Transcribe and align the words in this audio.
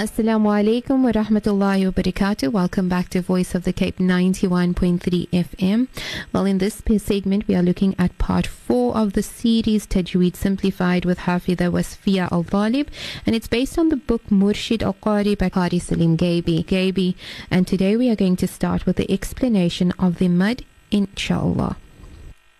Assalamu 0.00 0.48
alaikum 0.48 1.02
wa 1.02 1.10
rahmatullahi 1.12 1.84
wa 1.84 1.90
barakatuh. 1.90 2.50
Welcome 2.50 2.88
back 2.88 3.10
to 3.10 3.20
Voice 3.20 3.54
of 3.54 3.64
the 3.64 3.72
Cape 3.74 3.98
91.3 3.98 5.28
FM. 5.28 5.88
Well, 6.32 6.46
in 6.46 6.56
this 6.56 6.82
segment, 6.96 7.46
we 7.46 7.54
are 7.54 7.62
looking 7.62 7.94
at 7.98 8.16
part 8.16 8.46
four 8.46 8.96
of 8.96 9.12
the 9.12 9.22
series 9.22 9.86
Tajweed 9.86 10.36
Simplified 10.36 11.04
with 11.04 11.18
Hafidha 11.18 11.70
Wasfiya 11.70 12.32
Al 12.32 12.44
Talib, 12.44 12.88
and 13.26 13.36
it's 13.36 13.46
based 13.46 13.78
on 13.78 13.90
the 13.90 13.96
book 13.96 14.22
Murshid 14.30 14.82
Al 14.82 14.94
Qari 14.94 15.36
by 15.36 15.50
Qari 15.50 15.82
Salim 15.82 16.16
Gabi. 16.16 16.64
Gabi. 16.64 17.14
And 17.50 17.66
today 17.66 17.94
we 17.94 18.08
are 18.08 18.16
going 18.16 18.36
to 18.36 18.46
start 18.46 18.86
with 18.86 18.96
the 18.96 19.12
explanation 19.12 19.92
of 19.98 20.16
the 20.16 20.28
mud, 20.28 20.64
inshallah. 20.90 21.76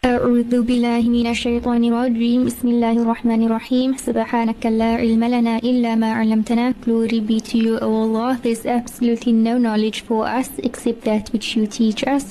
أعوذ 0.05 0.63
بالله 0.63 1.03
من 1.09 1.27
الشيطان 1.27 1.85
الرجيم 1.85 2.45
بسم 2.45 2.69
الله 2.69 2.93
الرحمن 3.03 3.43
الرحيم 3.47 3.97
سبحانك 3.97 4.67
لا 4.67 4.97
علم 4.97 5.25
لنا 5.25 5.59
إلا 5.59 5.95
ما 5.95 6.13
علمتنا 6.13 6.75
Glory 6.85 7.21
be 7.21 7.39
to 7.41 7.59
you, 7.59 7.79
O 7.79 7.91
Allah. 8.05 8.39
There's 8.43 8.65
absolutely 8.65 9.33
no 9.33 9.59
knowledge 9.59 10.01
for 10.09 10.27
us 10.27 10.49
except 10.65 11.05
that 11.05 11.29
which 11.35 11.55
you 11.55 11.67
teach 11.67 12.05
us. 12.09 12.25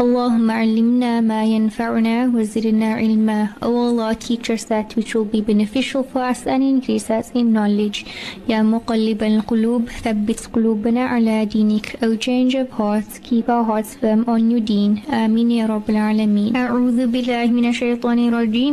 اللهم 0.00 0.50
علمنا 0.50 1.20
ما 1.20 1.44
ينفعنا 1.44 2.32
وزدنا 2.34 2.94
علما 2.94 3.48
O 3.62 3.70
Allah, 3.88 4.14
teach 4.16 4.50
us 4.50 4.64
that 4.64 4.96
which 4.96 5.14
will 5.14 5.30
be 5.36 5.40
beneficial 5.40 6.02
for 6.02 6.18
us 6.18 6.46
and 6.46 6.62
increase 6.64 7.10
us 7.10 7.30
in 7.30 7.52
knowledge. 7.52 8.04
يا 8.48 8.62
مقلب 8.62 9.22
القلوب 9.22 9.88
ثبت 9.88 10.48
قلوبنا 10.52 11.04
على 11.04 11.44
دينك 11.44 11.96
O 12.02 12.16
change 12.16 12.54
of 12.56 12.70
hearts, 12.70 13.20
keep 13.22 13.48
our 13.48 13.62
hearts 13.62 13.94
firm 13.94 14.24
on 14.26 14.50
your 14.50 14.60
deen. 14.60 15.10
آمين 15.14 15.50
يا 15.50 15.66
رب 15.66 15.90
العالمين. 15.90 16.56
أعوذ 16.56 17.03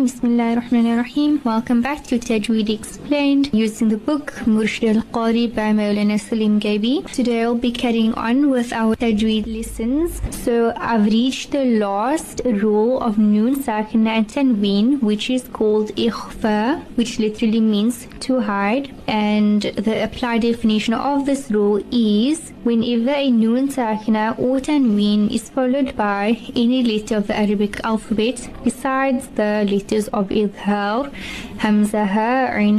Bismillahirrahmanirrahim. 0.05 1.43
Welcome 1.43 1.81
back 1.81 2.05
to 2.05 2.17
Tajweed 2.17 2.69
Explained 2.69 3.49
using 3.51 3.89
the 3.89 3.97
book 3.97 4.31
Murshid 4.45 4.95
al-Qari 4.95 5.53
by 5.53 5.73
Maulana 5.73 6.17
Salim 6.17 6.57
Gabi. 6.57 7.05
Today 7.11 7.41
I'll 7.43 7.55
be 7.55 7.73
carrying 7.73 8.13
on 8.13 8.49
with 8.49 8.71
our 8.71 8.95
Tajweed 8.95 9.47
lessons. 9.53 10.21
So 10.43 10.71
I've 10.77 11.07
reached 11.07 11.51
the 11.51 11.65
last 11.65 12.41
rule 12.45 13.01
of 13.01 13.17
Noon 13.17 13.61
Sakina 13.61 14.11
and 14.11 14.27
Tanween 14.29 15.01
which 15.01 15.29
is 15.29 15.49
called 15.49 15.93
Ikhfa 15.95 16.85
which 16.95 17.19
literally 17.19 17.59
means 17.59 18.07
to 18.21 18.39
hide 18.39 18.93
and 19.07 19.63
the 19.63 20.03
applied 20.05 20.43
definition 20.43 20.93
of 20.93 21.25
this 21.25 21.51
rule 21.51 21.83
is 21.91 22.53
whenever 22.63 23.11
a 23.11 23.29
Noon 23.29 23.69
Sakina 23.69 24.35
or 24.37 24.61
Tanween 24.61 25.29
is 25.29 25.49
followed 25.49 25.97
by 25.97 26.37
any 26.55 26.81
letter 26.81 27.17
of 27.17 27.27
the 27.27 27.37
Arabic 27.37 27.83
alphabet 27.83 28.20
besides 28.63 29.27
the 29.35 29.65
letters 29.69 30.07
of 30.09 30.29
Idhar, 30.29 31.11
Hamza, 31.57 32.05
Ha, 32.05 32.53
Ain, 32.55 32.77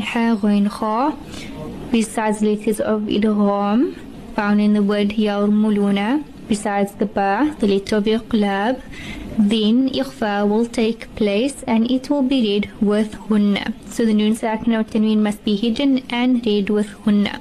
besides 1.90 2.42
letters 2.42 2.80
of 2.80 3.02
Idgham 3.02 3.96
found 4.34 4.60
in 4.60 4.72
the 4.72 4.82
word 4.82 5.08
Yarmuluna 5.10 6.24
besides 6.48 6.94
the 6.96 7.06
ba, 7.06 7.56
the 7.60 7.66
letter 7.66 7.96
of 7.96 8.04
iqlab, 8.04 8.80
then 9.38 9.88
ikhfa 10.00 10.32
will 10.48 10.66
take 10.66 11.14
place 11.20 11.62
and 11.66 11.90
it 11.90 12.10
will 12.10 12.26
be 12.32 12.40
read 12.46 12.70
with 12.80 13.14
ghunna. 13.28 13.72
So 13.88 14.04
the 14.04 14.12
noon 14.12 14.34
sakna 14.34 14.80
or 14.80 14.84
tanween 14.84 15.20
must 15.28 15.44
be 15.44 15.56
hidden 15.56 15.92
and 16.10 16.44
read 16.44 16.68
with 16.68 16.90
ghunna. 17.04 17.40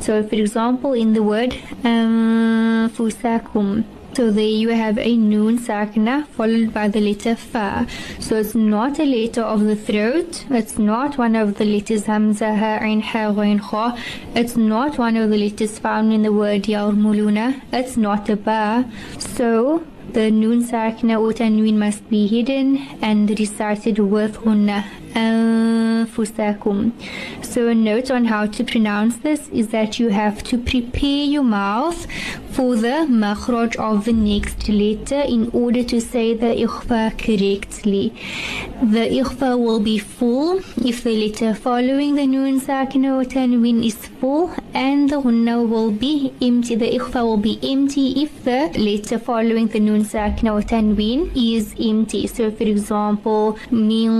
So 0.00 0.22
for 0.22 0.36
example 0.36 0.92
in 0.94 1.12
the 1.12 1.22
word 1.22 1.52
um, 1.84 2.90
fusakum, 2.96 3.84
so 4.18 4.32
there 4.32 4.44
you 4.60 4.70
have 4.70 4.98
a 4.98 5.16
noon 5.16 5.60
sakna 5.60 6.26
followed 6.36 6.74
by 6.74 6.88
the 6.88 7.00
letter 7.00 7.36
fa. 7.36 7.86
So 8.18 8.34
it's 8.34 8.56
not 8.56 8.98
a 8.98 9.04
letter 9.04 9.42
of 9.42 9.60
the 9.60 9.76
throat. 9.76 10.44
It's 10.50 10.76
not 10.76 11.18
one 11.18 11.36
of 11.36 11.56
the 11.58 11.64
letters 11.64 12.06
hamza, 12.06 12.52
ha, 12.52 12.80
ain, 12.82 13.00
ha, 13.00 13.30
ghain, 13.32 13.60
kha. 13.60 13.96
It's 14.34 14.56
not 14.56 14.98
one 14.98 15.16
of 15.16 15.30
the 15.30 15.38
letters 15.38 15.78
found 15.78 16.12
in 16.12 16.22
the 16.22 16.32
word 16.32 16.64
yarmuluna. 16.64 17.60
It's 17.72 17.96
not 17.96 18.28
a 18.28 18.34
ba. 18.34 18.90
So 19.20 19.84
the 20.12 20.32
noon 20.32 20.64
sakna 20.64 21.20
or 21.20 21.32
tanween 21.32 21.76
must 21.76 22.10
be 22.10 22.26
hidden 22.26 22.78
and 23.00 23.38
recited 23.38 24.00
with 24.00 24.38
ghunna 24.38 24.84
anfusakum. 25.14 26.92
So 27.44 27.68
a 27.68 27.74
note 27.74 28.10
on 28.10 28.24
how 28.24 28.46
to 28.46 28.64
pronounce 28.64 29.18
this 29.18 29.48
is 29.50 29.68
that 29.68 30.00
you 30.00 30.08
have 30.08 30.42
to 30.44 30.58
prepare 30.58 31.24
your 31.36 31.44
mouth 31.44 32.06
for 32.58 32.74
the 32.74 32.96
makhraj 33.22 33.76
of 33.88 34.04
the 34.06 34.12
next 34.12 34.68
letter 34.68 35.20
in 35.34 35.42
order 35.52 35.82
to 35.90 36.00
say 36.00 36.34
the 36.34 36.48
ikhfa 36.62 37.02
correctly. 37.24 38.06
The 38.94 39.04
ikhfa 39.18 39.50
will 39.64 39.78
be 39.78 39.98
full 39.98 40.58
if 40.92 41.04
the 41.04 41.14
letter 41.20 41.54
following 41.54 42.16
the 42.16 42.26
noon 42.26 42.58
sakina 42.58 43.12
or 43.18 43.22
tanween 43.34 43.86
is 43.90 43.94
full 44.22 44.50
and 44.74 45.08
the 45.08 45.20
ghunna 45.26 45.54
will 45.74 45.92
be 45.92 46.32
empty. 46.42 46.74
The 46.74 46.98
ikhfa 46.98 47.22
will 47.28 47.36
be 47.36 47.54
empty 47.62 48.06
if 48.24 48.42
the 48.42 48.58
letter 48.86 49.20
following 49.20 49.68
the 49.68 49.78
noon 49.78 50.04
sakina 50.04 50.54
or 50.54 50.62
tanween 50.62 51.30
is 51.36 51.76
empty. 51.78 52.26
So 52.26 52.50
for 52.50 52.64
example, 52.64 53.56
min 53.70 54.18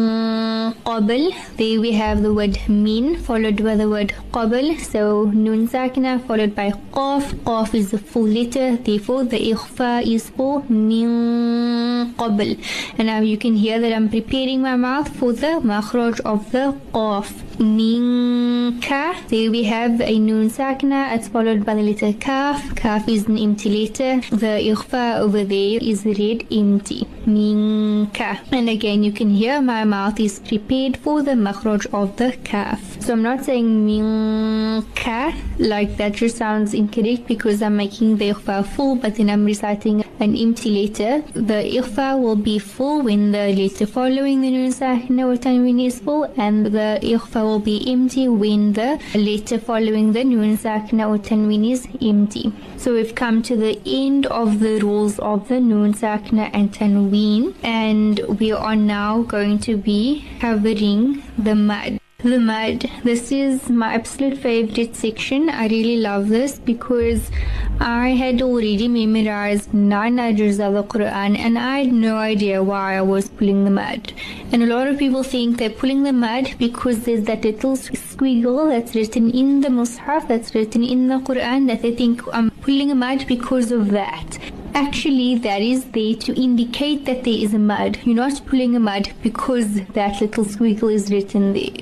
qabl, 0.86 1.34
there 1.56 1.80
we 1.80 1.90
have 1.90 2.22
the 2.22 2.32
word 2.32 2.56
min 2.68 3.16
followed 3.16 3.64
by 3.64 3.74
the 3.74 3.88
word 3.88 4.14
qabl. 4.30 4.78
So 4.92 5.24
noon 5.24 5.66
sakina 5.66 6.20
followed 6.20 6.54
by 6.54 6.70
qaf. 7.00 7.34
Qaf 7.50 7.74
is 7.74 7.90
the 7.90 7.98
full 7.98 8.27
letter, 8.28 8.76
therefore 8.76 9.24
the 9.24 9.38
ikhfa 9.52 10.06
is 10.06 10.30
for 10.30 10.62
min 10.68 12.14
qabl. 12.14 12.58
And 12.98 13.06
now 13.08 13.20
you 13.20 13.36
can 13.38 13.54
hear 13.56 13.80
that 13.80 13.92
I'm 13.92 14.08
preparing 14.08 14.62
my 14.62 14.76
mouth 14.76 15.08
for 15.16 15.32
the 15.32 15.60
makhraj 15.72 16.20
of 16.20 16.50
the 16.52 16.74
qaf. 16.92 17.47
Minka, 17.60 19.16
there 19.26 19.50
we 19.50 19.64
have 19.64 20.00
a 20.00 20.16
noon 20.16 20.48
sakina, 20.48 21.08
it's 21.10 21.26
followed 21.26 21.64
by 21.66 21.74
the 21.74 21.82
letter 21.82 22.12
kaf. 22.12 22.76
Kaf 22.76 23.08
is 23.08 23.26
an 23.26 23.36
empty 23.36 23.68
letter. 23.68 24.20
The 24.30 24.62
ikhfa 24.72 25.18
over 25.18 25.42
there 25.42 25.80
is 25.82 26.04
read 26.04 26.46
empty. 26.52 27.08
Minka. 27.26 28.38
And 28.52 28.68
again, 28.68 29.02
you 29.02 29.10
can 29.10 29.30
hear 29.30 29.60
my 29.60 29.82
mouth 29.82 30.20
is 30.20 30.38
prepared 30.38 30.98
for 30.98 31.24
the 31.24 31.32
makhraj 31.32 31.86
of 31.92 32.16
the 32.16 32.36
kaf. 32.44 32.80
So 33.02 33.14
I'm 33.14 33.22
not 33.22 33.44
saying 33.44 33.84
minka 33.84 35.34
like 35.58 35.96
that 35.96 36.12
just 36.12 36.36
sounds 36.36 36.74
incorrect 36.74 37.26
because 37.26 37.60
I'm 37.60 37.76
making 37.76 38.18
the 38.18 38.30
ikhfa 38.30 38.66
full, 38.66 38.94
but 38.94 39.16
then 39.16 39.30
I'm 39.30 39.44
reciting 39.44 40.04
an 40.20 40.36
empty 40.36 40.70
letter. 40.70 41.22
The 41.32 41.62
ikhfa 41.78 42.20
will 42.20 42.36
be 42.36 42.58
full 42.58 43.02
when 43.02 43.32
the 43.32 43.48
letter 43.54 43.86
following 43.86 44.40
the 44.40 44.50
noon 44.50 44.72
tanween 44.72 45.84
is 45.84 46.00
full, 46.00 46.24
and 46.36 46.66
the 46.66 46.98
ikhfa 47.02 47.42
will 47.42 47.60
be 47.60 47.90
empty 47.90 48.28
when 48.28 48.72
the 48.72 49.00
letter 49.14 49.58
following 49.58 50.12
the 50.12 50.24
noon 50.24 50.56
tanween 50.56 51.70
is 51.70 51.86
empty. 52.00 52.52
So 52.76 52.94
we've 52.94 53.14
come 53.14 53.42
to 53.42 53.56
the 53.56 53.80
end 53.86 54.26
of 54.26 54.60
the 54.60 54.80
rules 54.80 55.18
of 55.18 55.48
the 55.48 55.60
noon 55.60 55.94
sakina 55.94 56.50
and 56.52 56.72
tanween, 56.72 57.54
and 57.62 58.20
we 58.40 58.52
are 58.52 58.76
now 58.76 59.22
going 59.22 59.58
to 59.60 59.76
be 59.76 60.24
covering 60.40 61.22
the 61.38 61.54
mud. 61.54 62.00
The 62.24 62.40
mud. 62.40 62.90
This 63.04 63.30
is 63.30 63.70
my 63.70 63.94
absolute 63.94 64.38
favorite 64.38 64.96
section. 64.96 65.48
I 65.48 65.68
really 65.68 65.98
love 65.98 66.28
this 66.28 66.58
because 66.58 67.30
I 67.78 68.08
had 68.08 68.42
already 68.42 68.88
memorized 68.88 69.72
nine 69.72 70.16
ajrs 70.16 70.58
of 70.58 70.74
the 70.74 70.82
Quran 70.82 71.38
and 71.38 71.56
I 71.56 71.84
had 71.84 71.92
no 71.92 72.16
idea 72.16 72.60
why 72.60 72.96
I 72.96 73.02
was 73.02 73.28
pulling 73.28 73.64
the 73.64 73.70
mud. 73.70 74.12
And 74.50 74.64
a 74.64 74.66
lot 74.66 74.88
of 74.88 74.98
people 74.98 75.22
think 75.22 75.58
they're 75.58 75.70
pulling 75.70 76.02
the 76.02 76.12
mud 76.12 76.56
because 76.58 77.04
there's 77.04 77.22
that 77.26 77.44
little 77.44 77.76
squiggle 77.76 78.68
that's 78.68 78.96
written 78.96 79.30
in 79.30 79.60
the 79.60 79.68
Mus'haf, 79.68 80.26
that's 80.26 80.56
written 80.56 80.82
in 80.82 81.06
the 81.06 81.20
Quran, 81.20 81.68
that 81.68 81.82
they 81.82 81.94
think 81.94 82.22
I'm 82.34 82.50
pulling 82.50 82.90
a 82.90 82.96
mud 82.96 83.28
because 83.28 83.70
of 83.70 83.90
that. 83.90 84.40
Actually, 84.78 85.34
that 85.34 85.60
is 85.60 85.86
there 85.86 86.14
to 86.14 86.40
indicate 86.40 87.04
that 87.04 87.24
there 87.24 87.34
is 87.34 87.52
a 87.52 87.58
mud. 87.58 87.98
You're 88.04 88.14
not 88.14 88.46
pulling 88.46 88.76
a 88.76 88.78
mud 88.78 89.10
because 89.24 89.80
that 89.94 90.20
little 90.20 90.44
squiggle 90.44 90.92
is 90.94 91.10
written 91.10 91.52
there. 91.52 91.78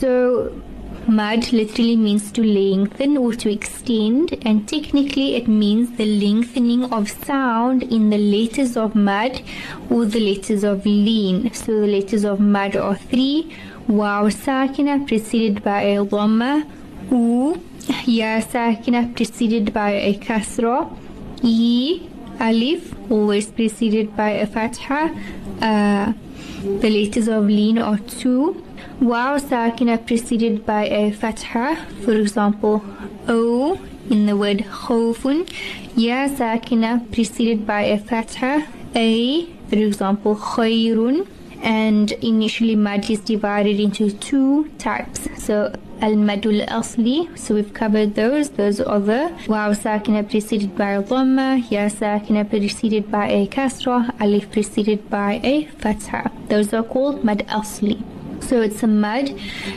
So, 0.00 0.60
mud 1.06 1.52
literally 1.52 1.94
means 1.94 2.32
to 2.32 2.42
lengthen 2.42 3.16
or 3.16 3.32
to 3.34 3.48
extend, 3.48 4.36
and 4.44 4.68
technically, 4.68 5.36
it 5.36 5.46
means 5.46 5.96
the 5.96 6.04
lengthening 6.04 6.82
of 6.92 7.08
sound 7.08 7.84
in 7.84 8.10
the 8.10 8.18
letters 8.18 8.76
of 8.76 8.96
mud 8.96 9.40
or 9.88 10.04
the 10.04 10.18
letters 10.18 10.64
of 10.64 10.84
lean. 10.84 11.54
So, 11.54 11.80
the 11.80 11.86
letters 11.86 12.24
of 12.24 12.40
mud 12.40 12.74
are 12.74 12.96
three 12.96 13.54
waw 13.86 14.28
sakina 14.30 15.04
preceded 15.06 15.62
by 15.62 15.82
a 15.82 16.04
dhamma, 16.04 16.68
u, 17.12 17.62
ya 18.04 18.40
sakina 18.40 19.12
preceded 19.14 19.72
by 19.72 19.90
a 19.92 20.18
kasra, 20.18 20.90
E, 21.44 22.08
Alif, 22.40 22.94
always 23.10 23.50
preceded 23.50 24.16
by 24.16 24.30
a 24.30 24.46
fatha. 24.46 25.14
Uh, 25.60 26.12
the 26.80 26.88
letters 26.88 27.28
of 27.28 27.44
lean 27.44 27.78
are 27.78 27.98
two. 27.98 28.64
Waw 29.00 29.36
sakina 29.36 29.98
preceded 29.98 30.64
by 30.64 30.86
a 30.86 31.12
fatha. 31.12 31.76
For 32.02 32.14
example, 32.14 32.82
O 33.28 33.78
in 34.08 34.26
the 34.26 34.36
word 34.36 34.58
khawfun. 34.58 35.48
Ya 35.96 36.28
sakina 36.28 37.04
preceded 37.12 37.66
by 37.66 37.82
a 37.82 37.98
fatha. 37.98 38.66
A, 38.94 39.46
for 39.68 39.76
example, 39.76 40.36
khayrun. 40.36 41.26
And 41.62 42.12
initially 42.12 42.76
mad 42.76 43.10
is 43.10 43.20
divided 43.20 43.80
into 43.80 44.10
two 44.10 44.68
types. 44.78 45.28
So 45.42 45.74
al-madul 46.06 46.60
asli. 46.78 47.28
So 47.38 47.54
we've 47.54 47.72
covered 47.72 48.14
those. 48.14 48.50
Those 48.50 48.80
are 48.80 49.00
the 49.00 49.22
waw 49.48 49.72
sakina 49.72 50.22
preceded 50.22 50.76
by 50.76 50.90
a 51.00 51.02
dhamma, 51.02 51.48
ya 51.70 51.88
sakina 51.88 52.44
preceded 52.44 53.10
by 53.10 53.26
a 53.28 53.46
kasra, 53.46 53.98
alif 54.20 54.50
preceded 54.50 55.08
by 55.10 55.40
a 55.42 55.64
fatha. 55.84 56.30
Those 56.48 56.74
are 56.74 56.82
called 56.82 57.24
mad 57.24 57.46
asli. 57.48 58.02
So 58.40 58.60
it's 58.60 58.82
a 58.82 58.86
mad 58.86 59.30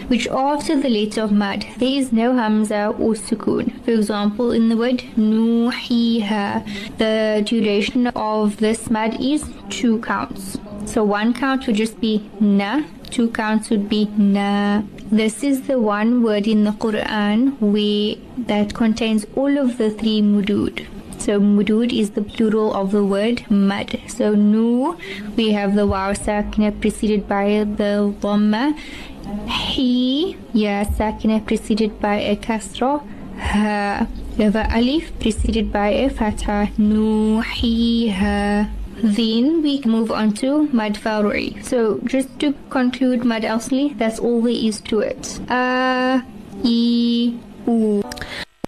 which 0.09 0.27
after 0.27 0.75
the 0.81 0.89
letter 0.89 1.21
of 1.21 1.31
mad 1.31 1.65
there 1.77 1.97
is 2.00 2.12
no 2.12 2.33
hamza 2.35 2.88
or 3.00 3.13
sukun. 3.13 3.71
For 3.85 3.91
example, 3.91 4.51
in 4.51 4.68
the 4.68 4.75
word 4.75 5.03
nuhiha, 5.15 6.65
the 6.97 7.44
duration 7.45 8.07
of 8.07 8.57
this 8.57 8.89
mad 8.89 9.21
is 9.21 9.45
two 9.69 10.00
counts. 10.01 10.57
So 10.85 11.03
one 11.03 11.33
count 11.33 11.68
would 11.68 11.77
just 11.77 12.00
be 12.01 12.30
na, 12.39 12.81
two 13.09 13.30
counts 13.30 13.69
would 13.69 13.89
be 13.89 14.06
na. 14.18 14.83
This 15.12 15.44
is 15.44 15.62
the 15.68 15.80
one 15.80 16.21
word 16.24 16.48
in 16.48 16.63
the 16.65 16.71
Quran 16.71 17.59
where 17.62 18.15
that 18.45 18.74
contains 18.74 19.25
all 19.36 19.57
of 19.57 19.77
the 19.77 19.89
three 19.89 20.21
mudud. 20.21 20.86
So 21.18 21.39
mudud 21.39 21.92
is 21.98 22.12
the 22.12 22.21
plural 22.21 22.74
of 22.74 22.92
the 22.92 23.04
word 23.04 23.50
mud. 23.50 24.00
So 24.07 24.36
nu, 24.36 24.98
we 25.36 25.51
have 25.51 25.75
the 25.75 25.88
waw 25.88 26.13
sakina 26.13 26.71
preceded 26.71 27.27
by 27.27 27.65
the 27.81 28.13
dhamma. 28.21 28.77
He, 29.50 30.38
ya 30.54 30.83
sakina 30.83 31.39
preceded 31.42 32.00
by 32.00 32.15
a 32.15 32.36
kasra. 32.36 33.01
Ha, 33.39 34.07
we 34.38 34.45
a 34.45 34.68
alif 34.71 35.12
preceded 35.19 35.71
by 35.71 35.89
a 35.89 36.09
fatha. 36.09 36.65
Ha. 37.45 38.69
Then 39.03 39.61
we 39.61 39.81
move 39.85 40.11
on 40.11 40.33
to 40.41 40.67
Mad 40.73 40.95
far'i. 40.95 41.63
So 41.63 41.99
just 42.03 42.39
to 42.39 42.53
conclude 42.69 43.23
Mad 43.23 43.44
asli, 43.44 43.97
that's 43.97 44.19
all 44.19 44.41
there 44.41 44.53
is 44.53 44.81
to 44.81 44.99
it. 44.99 45.39
Uh, 45.49 46.21
e, 46.63 47.38
ooh. 47.67 48.03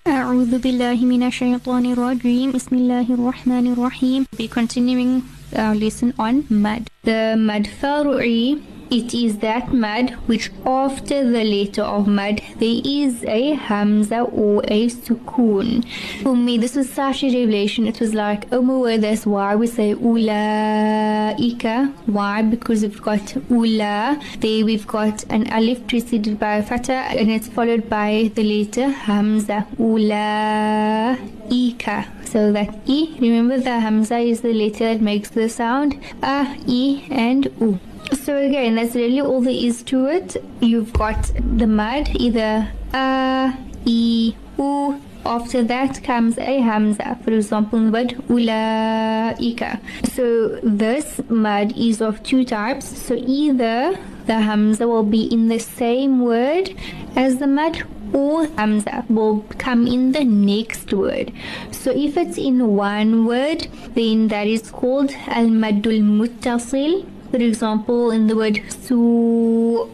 أعوذ 0.08 0.60
بالله 0.60 1.06
من 1.06 1.24
الشيطان 1.24 1.86
الرجيم 1.94 2.52
بسم 2.52 2.76
الله 2.76 3.08
الرحمن 3.14 3.74
الرحيم 3.74 4.26
We're 4.38 4.48
continuing 4.48 5.24
our 5.56 5.76
lesson 5.76 6.14
on 6.18 6.46
mud. 6.50 6.90
The 7.04 7.36
Mad 7.38 7.66
far'i 7.66 8.62
it 8.92 9.14
is 9.14 9.38
that 9.40 9.72
mad 9.74 10.12
which 10.28 10.52
after 10.66 11.24
the 11.30 11.44
letter 11.44 11.84
of 11.84 12.08
mad 12.08 12.42
there 12.58 12.82
is 12.84 13.24
a 13.26 13.54
hamza 13.54 14.22
or 14.22 14.64
a 14.68 14.88
sukoon. 14.90 15.86
For 16.24 16.36
me 16.36 16.58
this 16.58 16.76
was 16.76 16.90
such 16.90 17.24
a 17.24 17.28
revelation. 17.28 17.88
It 17.88 18.00
was 18.00 18.14
like, 18.14 18.46
oh 18.52 18.62
my 18.62 18.76
word, 18.76 19.02
that's 19.02 19.26
why 19.26 19.56
we 19.56 19.68
say 19.68 19.94
ulaika. 19.96 21.94
Why? 22.08 22.42
Because 22.42 22.82
we've 22.82 23.02
got 23.02 23.36
ula. 23.50 24.20
There 24.40 24.66
we've 24.66 24.88
got 24.88 25.24
an 25.30 25.48
alif 25.52 25.86
preceded 25.88 26.40
by 26.40 26.56
a 26.58 26.64
fatha 26.64 26.94
and 26.94 27.30
it's 27.30 27.48
followed 27.48 27.90
by 27.90 28.32
the 28.36 28.44
letter 28.44 28.90
hamza. 28.90 29.68
Ulaika. 29.78 31.08
So 32.26 32.52
that 32.52 32.76
e, 32.86 33.16
remember 33.20 33.58
the 33.60 33.80
hamza 33.80 34.18
is 34.18 34.42
the 34.42 34.54
letter 34.54 34.86
that 34.94 35.02
makes 35.02 35.30
the 35.30 35.50
sound 35.50 36.00
a, 36.22 36.56
e 36.68 37.06
and 37.10 37.48
u. 37.60 37.80
So 38.30 38.38
again, 38.38 38.76
that's 38.76 38.94
really 38.94 39.22
all 39.22 39.42
there 39.42 39.52
is 39.52 39.82
to 39.86 40.06
it. 40.06 40.38
You've 40.62 40.94
got 40.94 41.32
the 41.58 41.66
mud, 41.66 42.10
either 42.14 42.72
a, 42.94 43.58
e, 43.86 44.36
u. 44.56 45.02
After 45.26 45.64
that 45.64 46.04
comes 46.04 46.38
a 46.38 46.60
hamza, 46.60 47.18
for 47.24 47.32
example, 47.32 47.80
the 47.80 47.92
word 47.92 48.10
ulaika. 48.28 49.80
So 50.14 50.60
this 50.62 51.20
mud 51.28 51.76
is 51.76 52.04
of 52.04 52.22
two 52.22 52.46
types. 52.46 52.86
So 52.86 53.16
either 53.16 53.98
the 54.28 54.40
hamza 54.42 54.88
will 54.88 55.10
be 55.18 55.24
in 55.24 55.48
the 55.48 55.58
same 55.58 56.22
word 56.22 56.76
as 57.16 57.40
the 57.40 57.48
mud 57.48 57.82
or 58.14 58.46
hamza 58.46 59.06
will 59.10 59.44
come 59.58 59.88
in 59.88 60.12
the 60.12 60.24
next 60.24 60.94
word. 60.94 61.34
So 61.72 61.90
if 61.90 62.16
it's 62.16 62.38
in 62.38 62.76
one 62.76 63.26
word, 63.26 63.68
then 63.96 64.28
that 64.28 64.46
is 64.46 64.70
called 64.70 65.16
al-maddul 65.26 66.04
muttasil. 66.04 67.08
For 67.32 67.38
example, 67.38 68.12
in 68.12 68.28
the 68.28 68.36
word 68.36 68.60
su, 68.70 69.88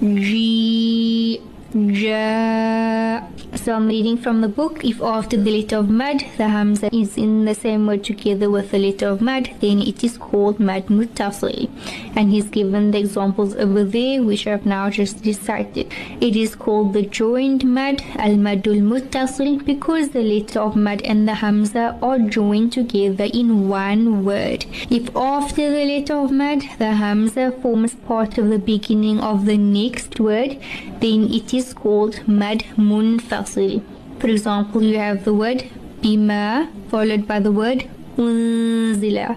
ji, 0.00 1.40
ja. 1.86 3.28
So 3.54 3.72
I'm 3.72 3.88
reading 3.88 4.16
from 4.18 4.40
the 4.40 4.48
book. 4.48 4.84
If 4.84 5.02
after 5.02 5.36
the 5.36 5.50
letter 5.50 5.76
of 5.76 5.88
mad, 5.88 6.24
the 6.36 6.48
hamza 6.48 6.94
is 6.94 7.16
in 7.16 7.44
the 7.44 7.54
same 7.54 7.86
word 7.86 8.04
together 8.04 8.50
with 8.50 8.70
the 8.70 8.78
letter 8.78 9.08
of 9.08 9.20
mad, 9.20 9.50
then 9.60 9.80
it 9.80 10.04
is 10.04 10.16
called 10.16 10.60
mad 10.60 10.86
muttasil. 10.86 11.68
And 12.14 12.30
he's 12.30 12.48
given 12.48 12.90
the 12.90 12.98
examples 12.98 13.56
over 13.56 13.84
there, 13.84 14.22
which 14.22 14.46
I've 14.46 14.66
now 14.66 14.90
just 14.90 15.24
recited. 15.24 15.92
It 16.20 16.36
is 16.36 16.54
called 16.54 16.92
the 16.92 17.02
joined 17.02 17.64
mad, 17.64 18.02
al 18.16 18.36
madul 18.36 18.80
muttasil, 18.80 19.64
because 19.64 20.10
the 20.10 20.22
letter 20.22 20.60
of 20.60 20.76
mad 20.76 21.02
and 21.02 21.26
the 21.26 21.34
hamza 21.34 21.98
are 22.02 22.18
joined 22.18 22.72
together 22.72 23.28
in 23.32 23.68
one 23.68 24.24
word. 24.24 24.66
If 24.90 25.14
after 25.16 25.70
the 25.70 25.84
letter 25.84 26.14
of 26.14 26.30
mad, 26.30 26.62
the 26.78 26.92
hamza 26.92 27.52
forms 27.62 27.94
part 27.94 28.38
of 28.38 28.50
the 28.50 28.58
beginning 28.58 29.20
of 29.20 29.46
the 29.46 29.56
next 29.56 30.20
word, 30.20 30.58
then 31.00 31.32
it 31.32 31.54
is 31.68 31.74
called 31.74 32.16
mad 32.26 32.64
munfasil. 32.76 33.82
For 34.20 34.28
example, 34.28 34.82
you 34.82 34.98
have 34.98 35.24
the 35.24 35.34
word 35.34 35.64
bima 36.02 36.68
followed 36.90 37.26
by 37.26 37.38
the 37.40 37.52
word 37.52 37.84
unzila. 38.16 39.36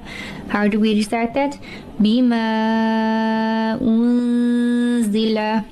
How 0.50 0.68
do 0.68 0.80
we 0.80 0.94
recite 0.95 1.33
that? 1.33 1.57
Bima 2.00 2.45
unzila. 3.94 5.66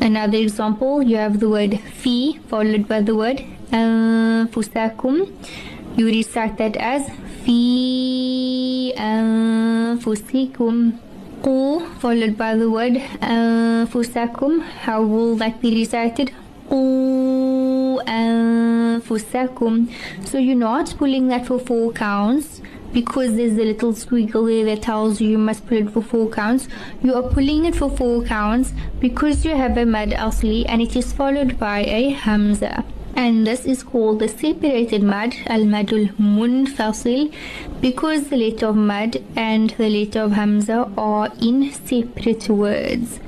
Another 0.00 0.38
example, 0.38 1.02
you 1.02 1.16
have 1.16 1.40
the 1.40 1.48
word 1.48 1.78
fi 2.02 2.38
followed 2.48 2.86
by 2.88 3.00
the 3.00 3.14
word 3.14 3.44
anfusakum. 3.70 5.16
You 5.96 6.06
recite 6.06 6.58
that 6.58 6.76
as 6.76 7.08
fi 7.44 8.92
anfusikum. 9.08 10.78
Qu 11.42 11.86
followed 12.00 12.36
by 12.36 12.54
the 12.56 12.70
word 12.70 12.96
uh, 12.96 13.86
anfusakum. 13.86 14.62
How 14.62 15.02
will 15.02 15.36
that 15.36 15.60
be 15.60 15.74
recited? 15.74 16.32
Qu 16.68 18.00
anfusakum. 18.06 19.88
Uh, 19.88 20.24
so 20.24 20.38
you're 20.38 20.56
not 20.56 20.94
pulling 20.98 21.28
that 21.28 21.46
for 21.46 21.58
four 21.58 21.92
counts 21.92 22.60
because 22.92 23.34
there's 23.36 23.52
a 23.52 23.64
little 23.64 23.92
squiggle 23.92 24.46
there 24.48 24.64
that 24.74 24.82
tells 24.82 25.20
you 25.20 25.28
you 25.28 25.38
must 25.38 25.66
pull 25.66 25.78
it 25.78 25.90
for 25.90 26.02
four 26.02 26.28
counts. 26.30 26.68
You 27.02 27.14
are 27.14 27.22
pulling 27.22 27.66
it 27.66 27.76
for 27.76 27.90
four 27.90 28.22
counts 28.24 28.72
because 29.00 29.44
you 29.44 29.54
have 29.54 29.76
a 29.76 29.84
mad 29.84 30.10
asli 30.10 30.64
and 30.68 30.80
it 30.80 30.96
is 30.96 31.12
followed 31.12 31.58
by 31.58 31.80
a 31.80 32.10
hamza. 32.10 32.84
And 33.16 33.46
this 33.46 33.64
is 33.64 33.82
called 33.82 34.18
the 34.20 34.28
separated 34.28 35.02
mad, 35.02 35.34
al 35.46 35.60
madul 35.60 36.14
munfasil, 36.16 37.32
because 37.80 38.28
the 38.28 38.36
letter 38.36 38.66
of 38.66 38.76
mad 38.76 39.22
and 39.34 39.70
the 39.70 39.88
letter 39.88 40.20
of 40.20 40.32
hamza 40.32 40.90
are 40.96 41.30
in 41.40 41.72
separate 41.72 42.48
words. 42.48 43.18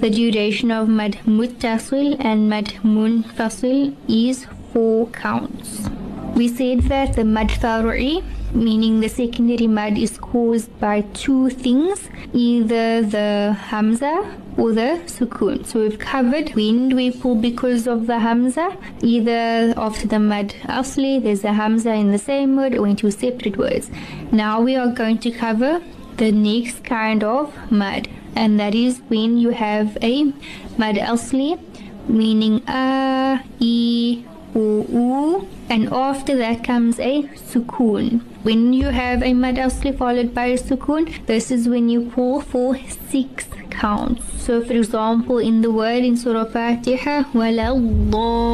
The 0.00 0.10
duration 0.10 0.70
of 0.70 0.88
mad 0.88 1.18
muttasil 1.24 2.16
and 2.20 2.48
mad 2.48 2.66
munfasil 2.82 3.94
is 4.08 4.46
four 4.72 5.06
counts. 5.08 5.88
We 6.34 6.48
said 6.48 6.82
that 6.94 7.14
the 7.14 7.24
mad 7.24 7.48
far'i 7.48 8.22
meaning 8.52 9.00
the 9.00 9.08
secondary 9.08 9.66
mud 9.66 9.98
is 9.98 10.18
caused 10.18 10.78
by 10.80 11.02
two 11.12 11.50
things 11.50 12.08
either 12.32 13.02
the 13.02 13.56
hamza 13.68 14.14
or 14.56 14.72
the. 14.72 15.02
So 15.06 15.80
we've 15.80 15.98
covered 15.98 16.54
wind 16.54 16.94
we 16.94 17.10
pull 17.10 17.34
because 17.34 17.86
of 17.86 18.06
the 18.06 18.18
hamza, 18.18 18.76
either 19.02 19.74
after 19.76 20.06
the 20.06 20.18
mud 20.18 20.54
asli, 20.64 21.22
there's 21.22 21.44
a 21.44 21.52
hamza 21.52 21.92
in 21.92 22.12
the 22.12 22.18
same 22.18 22.56
word 22.56 22.74
or 22.74 22.86
in 22.86 22.96
two 22.96 23.10
separate 23.10 23.56
words. 23.56 23.90
Now 24.32 24.60
we 24.60 24.76
are 24.76 24.88
going 24.88 25.18
to 25.18 25.30
cover 25.30 25.82
the 26.16 26.32
next 26.32 26.84
kind 26.84 27.22
of 27.22 27.54
mud, 27.70 28.08
and 28.34 28.58
that 28.58 28.74
is 28.74 29.00
when 29.08 29.38
you 29.38 29.50
have 29.50 29.98
a 30.02 30.24
mud 30.78 30.96
asli, 30.96 31.60
meaning 32.08 32.62
a, 32.68 33.42
e, 33.58 34.24
u, 34.54 34.86
u, 34.88 35.48
and 35.68 35.92
after 35.92 36.36
that 36.36 36.64
comes 36.64 36.98
a 37.00 37.22
sukoon. 37.34 38.22
When 38.42 38.72
you 38.72 38.86
have 38.86 39.22
a 39.22 39.32
mad 39.34 39.56
asli 39.56 39.96
followed 39.96 40.32
by 40.32 40.46
a 40.46 40.58
sukoon, 40.58 41.26
this 41.26 41.50
is 41.50 41.68
when 41.68 41.88
you 41.88 42.08
pull 42.10 42.40
for 42.40 42.78
six 43.10 43.48
counts. 43.75 44.21
So, 44.41 44.63
for 44.63 44.73
example, 44.73 45.37
in 45.37 45.61
the 45.61 45.71
word 45.71 46.03
in 46.03 46.17
Surah 46.17 46.45
Fatiha, 46.45 47.23
وَلَا 47.33 47.69
الضَّالِّينَ 48.11 48.51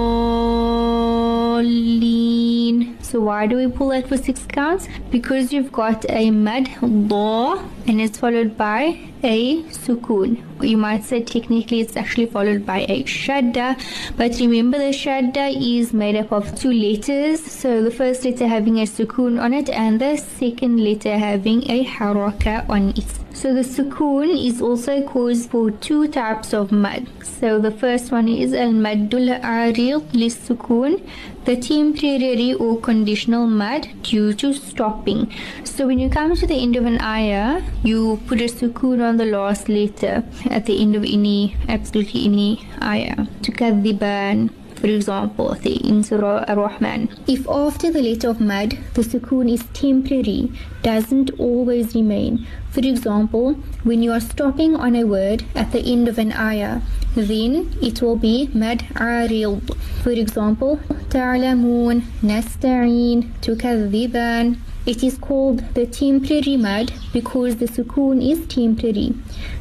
so, 3.12 3.20
why 3.20 3.46
do 3.46 3.56
we 3.56 3.66
pull 3.68 3.88
that 3.88 4.08
for 4.08 4.16
six 4.16 4.46
counts? 4.46 4.88
Because 5.10 5.52
you've 5.52 5.70
got 5.70 6.06
a 6.08 6.30
mad 6.30 6.70
law 6.80 7.62
and 7.86 8.00
it's 8.00 8.16
followed 8.16 8.56
by 8.56 8.98
a 9.22 9.62
sukun. 9.64 10.42
You 10.62 10.78
might 10.78 11.04
say 11.04 11.22
technically 11.22 11.80
it's 11.80 11.94
actually 11.94 12.24
followed 12.24 12.64
by 12.64 12.86
a 12.88 13.04
shadda, 13.04 13.78
but 14.16 14.38
remember 14.40 14.78
the 14.78 14.94
shadda 14.94 15.54
is 15.54 15.92
made 15.92 16.16
up 16.16 16.32
of 16.32 16.58
two 16.58 16.72
letters. 16.72 17.44
So 17.44 17.82
the 17.82 17.90
first 17.90 18.24
letter 18.24 18.48
having 18.48 18.78
a 18.78 18.84
sukun 18.84 19.38
on 19.38 19.52
it 19.52 19.68
and 19.68 20.00
the 20.00 20.16
second 20.16 20.82
letter 20.82 21.18
having 21.18 21.70
a 21.70 21.84
haraka 21.84 22.66
on 22.70 22.94
it. 22.96 23.04
So 23.34 23.52
the 23.54 23.62
sukoon 23.62 24.46
is 24.46 24.60
also 24.60 25.02
caused 25.02 25.50
for 25.50 25.70
two 25.70 26.06
types 26.08 26.52
of 26.52 26.70
mud. 26.70 27.08
So 27.24 27.58
the 27.58 27.70
first 27.70 28.12
one 28.12 28.28
is 28.28 28.52
al 28.52 28.72
maddul 28.72 29.40
aril 29.40 30.04
lis 30.12 30.36
sukoon, 30.36 31.00
the 31.44 31.56
temporary 31.56 32.54
or 32.54 32.80
conditional 32.80 33.46
mud 33.46 33.88
due 34.02 34.32
to 34.34 34.52
stopping. 34.52 35.32
So 35.64 35.86
when 35.86 35.98
you 35.98 36.08
come 36.08 36.36
to 36.36 36.46
the 36.46 36.54
end 36.54 36.76
of 36.76 36.86
an 36.86 37.00
ayah, 37.00 37.62
you 37.82 38.20
put 38.26 38.40
a 38.40 38.44
sukoon 38.44 39.02
on 39.06 39.16
the 39.16 39.24
last 39.24 39.68
letter 39.68 40.24
at 40.50 40.66
the 40.66 40.80
end 40.80 40.94
of 40.96 41.04
any, 41.04 41.56
absolutely 41.68 42.24
any 42.24 42.66
ayah. 42.80 43.26
Tukadhiban, 43.42 44.50
for 44.82 44.88
example 44.88 45.54
the 45.62 46.02
Surah 46.02 46.44
Ar-Rahman. 46.48 47.08
If 47.28 47.48
after 47.48 47.92
the 47.92 48.02
letter 48.02 48.30
of 48.30 48.40
mad 48.40 48.76
the 48.94 49.02
sukoon 49.02 49.48
is 49.48 49.62
temporary, 49.72 50.50
doesn't 50.82 51.30
always 51.38 51.94
remain. 51.94 52.48
For 52.70 52.80
example, 52.80 53.52
when 53.84 54.02
you 54.02 54.10
are 54.10 54.20
stopping 54.20 54.74
on 54.74 54.96
a 54.96 55.04
word 55.04 55.44
at 55.54 55.70
the 55.70 55.78
end 55.92 56.08
of 56.08 56.18
an 56.18 56.32
ayah, 56.32 56.80
then 57.14 57.72
it 57.80 58.02
will 58.02 58.16
be 58.16 58.50
mad 58.52 58.84
arid. 58.96 59.70
For 60.02 60.10
example, 60.10 60.80
ta'lamun, 61.10 62.02
nasta'in, 62.20 63.30
tukadhiban. 63.40 64.56
It 64.84 65.04
is 65.04 65.16
called 65.16 65.60
the 65.74 65.86
temporary 65.86 66.56
mud 66.56 66.92
because 67.12 67.56
the 67.56 67.66
sukoon 67.66 68.20
is 68.20 68.44
temporary. 68.48 69.14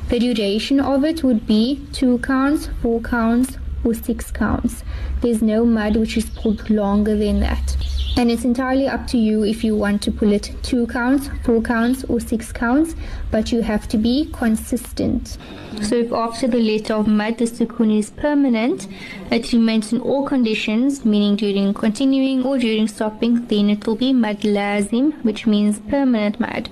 The 0.09 0.17
duration 0.17 0.79
of 0.79 1.03
it 1.05 1.23
would 1.23 1.45
be 1.45 1.85
two 1.93 2.17
counts, 2.19 2.69
four 2.81 3.01
counts, 3.01 3.57
or 3.83 3.93
six 3.93 4.31
counts. 4.31 4.83
There's 5.21 5.41
no 5.41 5.65
mud 5.65 5.95
which 5.95 6.17
is 6.17 6.29
pulled 6.29 6.69
longer 6.69 7.15
than 7.15 7.39
that. 7.41 7.77
And 8.17 8.29
it's 8.29 8.43
entirely 8.43 8.87
up 8.87 9.07
to 9.07 9.17
you 9.17 9.45
if 9.45 9.63
you 9.63 9.75
want 9.75 10.01
to 10.03 10.11
pull 10.11 10.33
it 10.33 10.51
two 10.63 10.85
counts, 10.87 11.29
four 11.43 11.61
counts, 11.61 12.03
or 12.05 12.19
six 12.19 12.51
counts, 12.51 12.93
but 13.31 13.53
you 13.53 13.61
have 13.61 13.87
to 13.87 13.97
be 13.97 14.29
consistent. 14.33 15.37
So 15.81 15.95
if 15.95 16.11
after 16.11 16.47
the 16.47 16.59
letter 16.59 16.95
of 16.95 17.07
mud 17.07 17.37
the 17.37 17.45
sukoon 17.45 17.97
is 17.97 18.09
permanent, 18.09 18.89
it 19.31 19.53
remains 19.53 19.93
in 19.93 20.01
all 20.01 20.27
conditions, 20.27 21.05
meaning 21.05 21.37
during 21.37 21.73
continuing 21.73 22.43
or 22.43 22.57
during 22.57 22.89
stopping, 22.89 23.45
then 23.47 23.69
it 23.69 23.87
will 23.87 23.95
be 23.95 24.11
mad 24.11 24.41
lazim, 24.41 25.13
which 25.23 25.47
means 25.47 25.79
permanent 25.79 26.37
mud. 26.37 26.69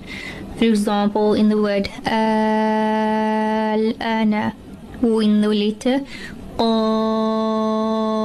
For 0.58 0.64
example, 0.66 1.32
in 1.32 1.48
the 1.48 1.56
word 1.56 1.88
uh, 2.06 2.10
al-ana, 3.74 4.54
or 5.02 5.22
in 5.22 5.40
the 5.40 5.48
letter 5.48 6.04
qaf. 6.60 8.20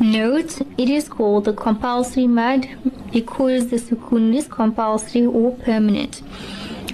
Note, 0.00 0.60
it 0.78 0.88
is 0.88 1.08
called 1.08 1.44
the 1.44 1.52
compulsory 1.52 2.26
mad 2.26 2.68
because 3.12 3.68
the 3.68 3.76
sukoon 3.76 4.34
is 4.34 4.48
compulsory 4.48 5.26
or 5.26 5.52
permanent. 5.56 6.22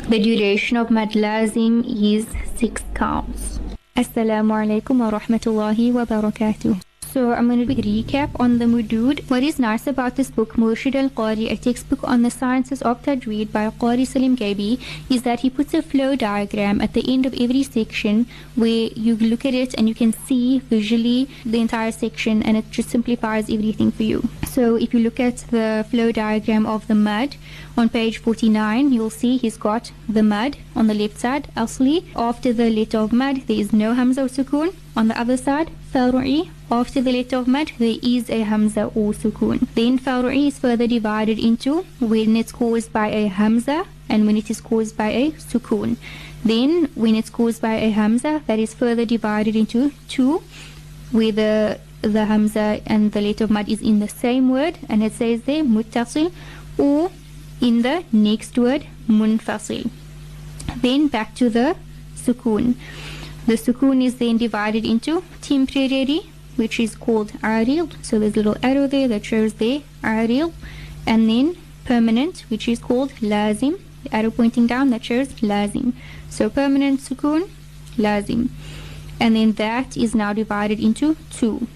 The 0.09 0.19
duration 0.19 0.77
of 0.77 0.91
mad 0.91 1.13
lazim 1.13 1.85
is 1.87 2.27
six 2.57 2.83
counts. 2.95 3.61
Assalamu 3.97 4.53
alaikum 4.63 4.99
wa 5.01 5.11
rahmatullahi 5.19 5.93
wa 5.93 6.05
barakatuh. 6.05 6.92
So 7.13 7.35
I'm 7.35 7.47
going 7.47 7.67
to 7.67 7.75
recap 7.75 8.31
on 8.41 8.59
the 8.59 8.65
Mudud. 8.65 9.29
What 9.29 9.43
is 9.43 9.59
nice 9.59 9.87
about 9.87 10.17
this 10.17 10.31
book, 10.31 10.55
Murshid 10.55 10.95
al-Qari, 10.95 11.51
a 11.53 11.57
textbook 11.59 12.03
on 12.05 12.23
the 12.23 12.31
sciences 12.31 12.81
of 12.81 13.03
Tajweed 13.03 13.53
by 13.53 13.69
Qari 13.69 14.07
Salim 14.07 14.35
Gabi, 14.35 14.81
is 15.11 15.23
that 15.25 15.41
he 15.41 15.51
puts 15.51 15.75
a 15.75 15.83
flow 15.83 16.17
diagram 16.17 16.81
at 16.81 16.95
the 16.95 17.05
end 17.13 17.27
of 17.27 17.35
every 17.39 17.65
section 17.65 18.27
where 18.55 18.89
you 18.97 19.17
look 19.17 19.45
at 19.45 19.53
it 19.53 19.75
and 19.75 19.91
you 19.91 19.95
can 19.95 20.15
see 20.15 20.61
visually 20.61 21.29
the 21.45 21.61
entire 21.61 21.93
section 21.93 22.43
and 22.43 22.57
it 22.57 22.71
just 22.71 22.89
simplifies 22.89 23.51
everything 23.51 23.91
for 23.93 24.05
you. 24.05 24.27
So 24.47 24.77
if 24.77 24.95
you 24.95 25.01
look 25.01 25.21
at 25.21 25.45
the 25.51 25.85
flow 25.91 26.13
diagram 26.13 26.65
of 26.65 26.87
the 26.87 26.95
mud 26.95 27.37
on 27.77 27.91
page 27.91 28.19
49, 28.23 28.91
you'll 28.91 29.11
see 29.11 29.37
he's 29.37 29.59
got 29.59 29.93
the 30.09 30.23
mud 30.23 30.57
on 30.75 30.87
the 30.87 30.95
left 30.95 31.19
side, 31.19 31.49
asli. 31.55 32.07
After 32.17 32.55
the 32.55 32.71
letter 32.71 32.97
of 32.97 33.13
mud, 33.13 33.43
there 33.49 33.59
is 33.59 33.71
no 33.75 33.93
hamza 33.93 34.23
or 34.23 34.29
sukoon. 34.29 34.75
On 34.97 35.09
the 35.09 35.19
other 35.19 35.37
side, 35.37 35.71
After 35.95 37.03
the 37.03 37.13
letter 37.13 37.37
of 37.37 37.47
mud, 37.47 37.73
there 37.79 37.97
is 38.03 38.31
a 38.31 38.41
hamza 38.41 38.85
or 38.95 39.13
sukoon. 39.13 39.69
Then 39.75 39.99
faru'i 39.99 40.47
is 40.49 40.59
further 40.59 40.87
divided 40.87 41.39
into 41.39 41.85
when 42.01 42.35
it's 42.35 42.51
caused 42.51 42.93
by 42.95 43.09
a 43.09 43.27
hamza 43.27 43.85
and 44.09 44.27
when 44.27 44.39
it 44.39 44.49
is 44.49 44.63
caused 44.63 44.97
by 44.97 45.11
a 45.11 45.33
sukoon. 45.33 45.97
Then 46.45 46.89
when 46.95 47.15
it's 47.15 47.29
caused 47.29 47.61
by 47.61 47.75
a 47.75 47.91
hamza, 47.91 48.43
that 48.47 48.59
is 48.59 48.73
further 48.73 49.05
divided 49.05 49.55
into 49.55 49.93
two, 50.09 50.43
where 51.11 51.33
the 51.33 51.79
the 52.01 52.25
hamza 52.25 52.81
and 52.87 53.13
the 53.13 53.21
letter 53.21 53.45
of 53.45 53.51
mud 53.51 53.69
is 53.69 53.83
in 53.83 54.01
the 54.01 54.09
same 54.09 54.49
word, 54.51 54.79
and 54.89 55.03
it 55.03 55.13
says 55.13 55.43
there 55.43 55.63
muttasil, 55.63 56.33
or 56.79 57.11
in 57.61 57.83
the 57.83 58.03
next 58.13 58.57
word 58.59 58.87
munfasil. 59.09 59.91
Then 60.77 61.09
back 61.09 61.35
to 61.37 61.51
the 61.51 61.77
sukoon. 62.17 62.77
The 63.47 63.55
sukoon 63.55 64.03
is 64.03 64.17
then 64.17 64.37
divided 64.37 64.85
into 64.85 65.25
temporary, 65.41 66.21
which 66.57 66.79
is 66.79 66.95
called 66.95 67.33
aril. 67.43 67.93
So 68.05 68.19
there's 68.19 68.35
a 68.35 68.37
little 68.37 68.57
arrow 68.63 68.87
there 68.87 69.09
that 69.09 69.25
shows 69.25 69.55
there 69.55 69.83
aril, 70.03 70.53
and 71.07 71.29
then 71.29 71.57
permanent, 71.85 72.45
which 72.49 72.69
is 72.69 72.79
called 72.79 73.11
lazim. 73.21 73.81
The 74.05 74.15
arrow 74.15 74.31
pointing 74.31 74.67
down 74.67 74.91
that 74.91 75.05
shows 75.05 75.29
lazim. 75.41 75.93
So 76.31 76.49
permanent 76.51 77.01
sukoon, 77.01 77.51
lazim, 77.97 78.51
and 79.19 79.37
then 79.37 79.53
that 79.53 79.97
is 79.97 80.15
now 80.15 80.33
divided 80.33 80.79
into 80.81 81.17
two. 81.31 81.67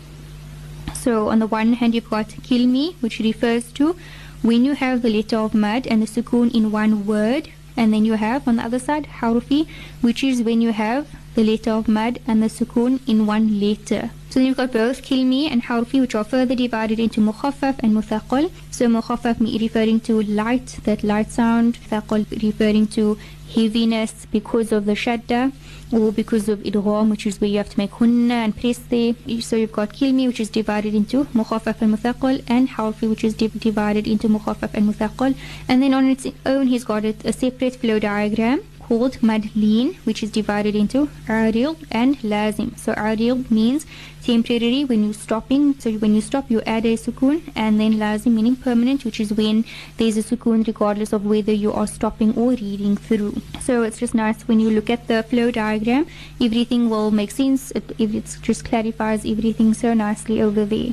So 0.94 1.28
on 1.28 1.40
the 1.40 1.46
one 1.46 1.74
hand, 1.74 1.94
you've 1.94 2.10
got 2.10 2.28
kilmi, 2.28 2.94
which 3.00 3.18
refers 3.18 3.72
to 3.72 3.96
when 4.42 4.64
you 4.64 4.74
have 4.74 5.02
the 5.02 5.08
letter 5.08 5.38
of 5.38 5.54
mud 5.54 5.86
and 5.86 6.02
the 6.02 6.06
sukoon 6.06 6.54
in 6.54 6.70
one 6.70 7.06
word, 7.06 7.48
and 7.76 7.92
then 7.92 8.04
you 8.04 8.14
have 8.14 8.48
on 8.48 8.56
the 8.56 8.62
other 8.62 8.78
side 8.78 9.06
harfi, 9.20 9.68
which 10.00 10.24
is 10.24 10.42
when 10.42 10.60
you 10.60 10.72
have 10.72 11.06
the 11.34 11.44
letter 11.44 11.70
of 11.70 11.86
mud 11.86 12.18
and 12.26 12.42
the 12.42 12.46
sukoon 12.46 13.00
in 13.06 13.26
one 13.26 13.60
letter. 13.60 14.10
So 14.30 14.40
then 14.40 14.46
you've 14.46 14.56
got 14.56 14.72
both 14.72 15.02
kilmi 15.02 15.50
and 15.50 15.62
harfi, 15.62 16.00
which 16.00 16.14
are 16.14 16.24
further 16.24 16.54
divided 16.54 16.98
into 16.98 17.20
mukhaffaf 17.20 17.78
and 17.80 17.94
muthaqal. 17.94 18.50
So 18.70 18.86
mukhaffaf 18.86 19.40
referring 19.60 20.00
to 20.00 20.22
light, 20.22 20.78
that 20.84 21.02
light 21.02 21.30
sound, 21.30 21.78
thaqal 21.90 22.26
referring 22.42 22.86
to 22.88 23.18
heaviness 23.54 24.26
because 24.30 24.72
of 24.72 24.86
the 24.86 24.92
shadda 24.92 25.52
or 25.92 26.12
because 26.12 26.48
of 26.48 26.58
idgham, 26.60 27.10
which 27.10 27.26
is 27.26 27.40
where 27.40 27.48
you 27.48 27.58
have 27.58 27.68
to 27.70 27.78
make 27.78 27.90
ghunna 27.92 28.32
and 28.44 28.56
press 28.56 28.78
there. 28.78 29.14
So 29.40 29.56
you've 29.56 29.72
got 29.72 29.92
kilmi, 29.92 30.26
which 30.26 30.40
is 30.40 30.50
divided 30.50 30.94
into 30.94 31.24
mukhaffaf 31.26 31.80
and 31.80 31.96
muthaqal, 31.96 32.42
and 32.48 32.68
harfi, 32.68 33.08
which 33.08 33.24
is 33.24 33.34
divided 33.34 34.06
into 34.06 34.28
mukhaffaf 34.28 34.70
and 34.74 34.88
muthaqal. 34.92 35.34
And 35.68 35.82
then 35.82 35.94
on 35.94 36.08
its 36.10 36.26
own, 36.44 36.66
he's 36.66 36.84
got 36.84 37.04
it, 37.04 37.24
a 37.24 37.32
separate 37.32 37.76
flow 37.76 37.98
diagram 37.98 38.62
called 38.86 39.14
madleen, 39.30 39.94
which 40.04 40.22
is 40.22 40.30
divided 40.30 40.76
into 40.76 41.08
aril 41.28 41.76
and 41.90 42.18
lazim. 42.32 42.76
So 42.78 42.92
aril 42.94 43.50
means 43.50 43.86
temporary 44.22 44.84
when 44.84 45.04
you're 45.04 45.14
stopping. 45.14 45.64
So 45.80 45.92
when 45.92 46.14
you 46.14 46.20
stop, 46.20 46.50
you 46.50 46.60
add 46.74 46.86
a 46.86 46.94
sukun, 46.96 47.42
and 47.54 47.80
then 47.80 47.94
lazim 47.94 48.32
meaning 48.34 48.56
permanent, 48.56 49.04
which 49.04 49.20
is 49.20 49.32
when 49.32 49.64
there's 49.96 50.16
a 50.16 50.22
sukun 50.22 50.66
regardless 50.66 51.12
of 51.12 51.26
whether 51.26 51.52
you 51.52 51.72
are 51.72 51.86
stopping 51.86 52.36
or 52.36 52.50
reading 52.50 52.96
through. 52.96 53.34
So 53.60 53.82
it's 53.82 53.98
just 53.98 54.14
nice 54.14 54.46
when 54.48 54.60
you 54.60 54.70
look 54.70 54.90
at 54.90 55.08
the 55.08 55.22
flow 55.22 55.50
diagram, 55.50 56.06
everything 56.40 56.88
will 56.90 57.10
make 57.10 57.30
sense. 57.30 57.70
It, 57.72 57.92
it 57.98 58.38
just 58.42 58.64
clarifies 58.64 59.24
everything 59.24 59.74
so 59.74 59.94
nicely 59.94 60.40
over 60.42 60.64
there. 60.64 60.92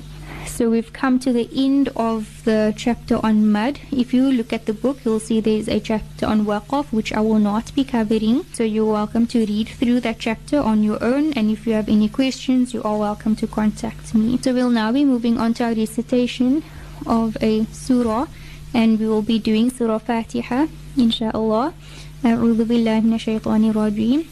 So 0.53 0.69
we've 0.71 0.93
come 0.93 1.21
to 1.21 1.33
the 1.33 1.49
end 1.55 1.89
of 1.95 2.43
the 2.45 2.75
chapter 2.77 3.21
on 3.25 3.53
mud. 3.53 3.79
If 3.93 4.13
you 4.13 4.33
look 4.33 4.53
at 4.53 4.67
the 4.67 4.73
book, 4.73 4.99
you'll 5.05 5.21
see 5.21 5.41
there's 5.41 5.69
a 5.69 5.79
chapter 5.79 6.27
on 6.27 6.47
waqaf, 6.47 6.93
which 6.93 7.13
I 7.13 7.21
will 7.21 7.39
not 7.39 7.73
be 7.77 7.85
covering. 7.85 8.45
So 8.53 8.65
you're 8.65 8.93
welcome 8.93 9.27
to 9.29 9.47
read 9.47 9.69
through 9.69 10.01
that 10.01 10.19
chapter 10.19 10.59
on 10.59 10.83
your 10.83 11.03
own. 11.03 11.33
And 11.35 11.51
if 11.51 11.67
you 11.67 11.75
have 11.75 11.89
any 11.89 12.09
questions, 12.09 12.75
you 12.75 12.83
are 12.83 12.97
welcome 12.97 13.37
to 13.37 13.47
contact 13.47 14.15
me. 14.15 14.39
So 14.39 14.53
we'll 14.53 14.71
now 14.71 14.91
be 14.91 15.05
moving 15.05 15.39
on 15.39 15.55
to 15.55 15.65
our 15.65 15.75
recitation 15.75 16.65
of 17.07 17.37
a 17.41 17.65
surah. 17.67 18.27
And 18.75 18.99
we 18.99 19.07
will 19.07 19.23
be 19.23 19.39
doing 19.39 19.71
Surah 19.71 19.99
Fatiha, 19.99 20.67
inshallah. 20.97 21.73
أعوذ 22.25 22.65
بالله 22.65 23.01
من 23.01 23.15
الشيطان 23.15 23.71
الرجيم 23.71 24.32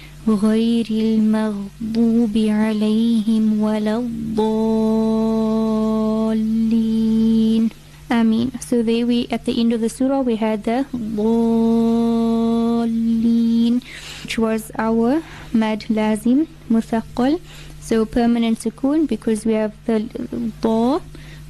غير 0.28 0.86
المغضوب 0.90 2.36
عليهم 2.36 3.60
ولا 3.60 3.98
الضالين 3.98 5.26
Ameen. 8.08 8.52
So 8.60 8.82
there 8.82 9.04
we, 9.04 9.26
at 9.32 9.46
the 9.46 9.60
end 9.60 9.72
of 9.72 9.80
the 9.80 9.88
surah, 9.88 10.20
we 10.20 10.36
had 10.36 10.62
the 10.62 10.86
ضالين, 10.94 11.32
which 14.22 14.38
was 14.38 14.70
our 14.78 15.22
mad 15.52 15.80
lazim, 15.88 16.46
muthaqqal. 16.70 17.40
So 17.80 18.04
permanent 18.04 18.60
sukoon 18.60 19.08
because 19.08 19.44
we 19.44 19.54
have 19.54 19.72
the 19.86 20.00
ضا 20.62 21.00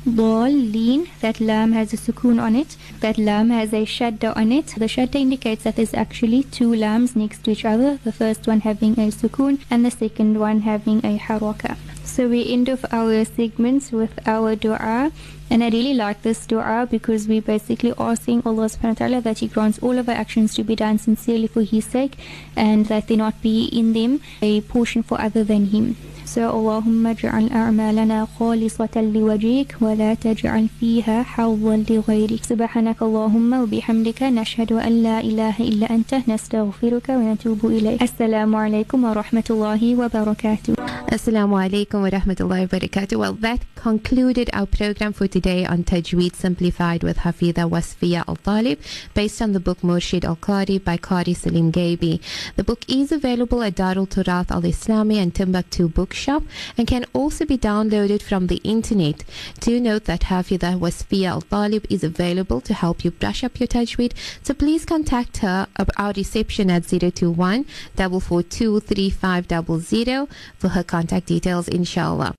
ضالين. 0.08 1.06
That 1.20 1.40
lam 1.40 1.72
has 1.72 1.92
a 1.92 1.96
sukoon 1.96 2.40
on 2.40 2.54
it. 2.54 2.76
That 3.00 3.18
lam 3.18 3.50
has 3.50 3.72
a 3.72 3.84
shadda 3.84 4.36
on 4.36 4.52
it. 4.52 4.68
The 4.76 4.86
shadda 4.86 5.16
indicates 5.16 5.64
that 5.64 5.76
there's 5.76 5.94
actually 5.94 6.44
two 6.44 6.74
lams 6.74 7.16
next 7.16 7.44
to 7.44 7.50
each 7.50 7.64
other. 7.64 7.98
The 8.04 8.12
first 8.12 8.46
one 8.46 8.60
having 8.60 8.92
a 8.92 9.10
sukoon 9.10 9.58
and 9.70 9.84
the 9.84 9.90
second 9.90 10.38
one 10.38 10.60
having 10.60 10.98
a 10.98 11.18
haraka. 11.18 11.76
So 12.04 12.28
we 12.28 12.50
end 12.50 12.70
off 12.70 12.84
our 12.92 13.24
segments 13.24 13.92
with 13.92 14.14
our 14.26 14.54
dua. 14.54 15.12
and 15.51 15.61
I 15.65 15.67
really 15.67 15.93
like 15.93 16.21
this 16.21 16.45
dua 16.47 16.87
because 16.89 17.27
we 17.27 17.41
basically 17.41 17.91
are 17.97 18.15
seeing 18.15 18.41
Allah 18.45 18.67
subhanahu 18.73 18.95
wa 18.95 18.99
ta'ala 19.01 19.19
that 19.23 19.39
He 19.39 19.47
grants 19.55 19.79
all 19.79 19.97
of 20.01 20.07
our 20.07 20.15
actions 20.15 20.55
to 20.55 20.63
be 20.63 20.77
done 20.77 20.97
sincerely 20.97 21.47
for 21.47 21.61
His 21.61 21.83
sake 21.83 22.15
and 22.55 22.85
that 22.85 23.09
there 23.09 23.17
not 23.17 23.41
be 23.41 23.65
in 23.65 23.91
them 23.91 24.21
a 24.41 24.61
portion 24.61 25.03
for 25.03 25.19
other 25.19 25.43
than 25.43 25.65
Him. 25.75 25.97
So 26.25 26.41
اللهم 26.51 27.07
اجعل 27.07 27.49
أعمالنا 27.51 28.27
خالصة 28.39 28.95
لوجهك 28.95 29.75
ولا 29.81 30.13
تجعل 30.13 30.67
فيها 30.79 31.23
fiha 31.23 31.91
لغيرك 31.91 32.43
سبحانك 32.43 33.01
اللهم 33.01 33.53
وبحمدك 33.53 34.23
نشهد 34.23 34.71
أن 34.71 35.03
لا 35.03 35.19
إله 35.19 35.59
إلا 35.59 35.89
أنت 35.89 36.13
نستغفرك 36.27 37.09
ونتوب 37.09 37.65
إليك 37.65 38.01
السلام 38.03 38.55
عليكم 38.55 39.03
ورحمة 39.03 39.47
الله 39.49 39.95
وبركاته 39.95 40.73
السلام 41.13 41.53
عليكم 41.53 42.01
ورحمة 42.01 42.37
الله 42.41 42.63
وبركاته. 42.63 43.17
Well, 43.17 43.33
that 43.33 43.59
concluded 43.75 44.49
our 44.53 44.65
program 44.65 45.11
for 45.11 45.27
today 45.27 45.40
on 45.47 45.83
Tajweed 45.83 46.35
Simplified 46.35 47.03
with 47.03 47.17
Hafida 47.17 47.69
Wasfiya 47.69 48.23
Al 48.27 48.35
Talib, 48.35 48.79
based 49.13 49.41
on 49.41 49.53
the 49.53 49.59
book 49.59 49.79
Murshid 49.81 50.23
Al 50.23 50.35
Qari 50.35 50.83
by 50.83 50.97
Qari 50.97 51.35
Salim 51.35 51.71
Gabi. 51.71 52.21
The 52.55 52.63
book 52.63 52.85
is 52.87 53.11
available 53.11 53.63
at 53.63 53.75
Darul 53.75 54.07
Turath 54.07 54.51
Al 54.51 54.61
Islami 54.61 55.17
and 55.17 55.33
Timbuktu 55.33 55.89
Bookshop 55.89 56.43
and 56.77 56.87
can 56.87 57.05
also 57.13 57.45
be 57.45 57.57
downloaded 57.57 58.21
from 58.21 58.47
the 58.47 58.57
internet. 58.57 59.23
Do 59.59 59.79
note 59.79 60.05
that 60.05 60.21
Hafida 60.21 60.77
Wasfiya 60.79 61.29
Al 61.29 61.41
Talib 61.41 61.85
is 61.89 62.03
available 62.03 62.61
to 62.61 62.73
help 62.73 63.03
you 63.03 63.11
brush 63.11 63.43
up 63.43 63.59
your 63.59 63.67
Tajweed, 63.67 64.13
so 64.43 64.53
please 64.53 64.85
contact 64.85 65.37
her 65.37 65.67
at 65.77 65.89
our 65.97 66.13
reception 66.13 66.69
at 66.69 66.83
021 66.87 67.65
442 67.95 68.79
3500 68.81 70.27
for 70.57 70.69
her 70.69 70.83
contact 70.83 71.25
details, 71.25 71.67
inshallah. 71.67 72.35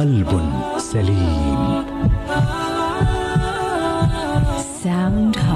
قلب 0.00 0.30
سليم 0.78 1.84
Sound 4.82 5.34
Heart. 5.36 5.49